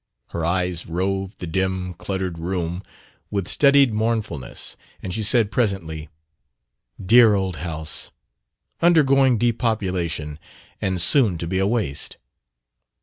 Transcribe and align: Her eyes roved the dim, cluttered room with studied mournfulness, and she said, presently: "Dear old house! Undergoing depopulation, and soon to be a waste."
Her 0.29 0.43
eyes 0.43 0.87
roved 0.87 1.37
the 1.37 1.45
dim, 1.45 1.93
cluttered 1.93 2.39
room 2.39 2.81
with 3.29 3.47
studied 3.47 3.93
mournfulness, 3.93 4.75
and 4.99 5.13
she 5.13 5.21
said, 5.21 5.51
presently: 5.51 6.09
"Dear 6.99 7.35
old 7.35 7.57
house! 7.57 8.09
Undergoing 8.81 9.37
depopulation, 9.37 10.39
and 10.81 10.99
soon 10.99 11.37
to 11.37 11.45
be 11.45 11.59
a 11.59 11.67
waste." 11.67 12.17